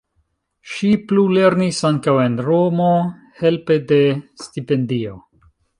[0.71, 2.91] Ŝi plulernis ankaŭ en Romo
[3.45, 4.05] helpe de
[4.47, 5.19] stipendio.